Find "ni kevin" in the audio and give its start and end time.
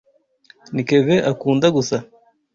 0.73-1.19